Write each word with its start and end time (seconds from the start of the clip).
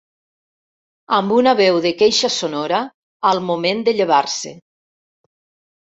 Amb 1.17 1.35
una 1.35 1.53
veu 1.59 1.77
de 1.85 1.93
queixa 2.01 2.33
sonora 2.39 2.81
al 3.35 3.45
moment 3.53 3.87
de 3.87 3.97
llevar-se. 4.01 4.59